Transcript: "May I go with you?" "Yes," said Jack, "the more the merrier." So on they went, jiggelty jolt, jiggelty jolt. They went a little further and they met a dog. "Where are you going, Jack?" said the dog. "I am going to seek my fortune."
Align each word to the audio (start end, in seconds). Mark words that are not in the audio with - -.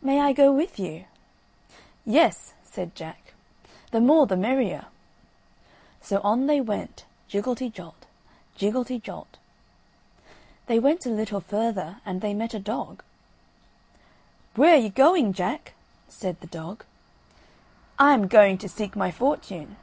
"May 0.00 0.20
I 0.20 0.32
go 0.32 0.52
with 0.52 0.78
you?" 0.78 1.06
"Yes," 2.04 2.54
said 2.62 2.94
Jack, 2.94 3.34
"the 3.90 4.00
more 4.00 4.28
the 4.28 4.36
merrier." 4.36 4.86
So 6.00 6.20
on 6.22 6.46
they 6.46 6.60
went, 6.60 7.04
jiggelty 7.28 7.68
jolt, 7.68 8.06
jiggelty 8.56 9.00
jolt. 9.02 9.38
They 10.66 10.78
went 10.78 11.04
a 11.04 11.08
little 11.10 11.40
further 11.40 11.96
and 12.06 12.20
they 12.20 12.32
met 12.32 12.54
a 12.54 12.60
dog. 12.60 13.02
"Where 14.54 14.74
are 14.74 14.78
you 14.86 14.90
going, 14.90 15.32
Jack?" 15.32 15.74
said 16.06 16.38
the 16.40 16.46
dog. 16.46 16.84
"I 17.98 18.12
am 18.14 18.28
going 18.28 18.58
to 18.58 18.68
seek 18.68 18.94
my 18.94 19.10
fortune." 19.10 19.74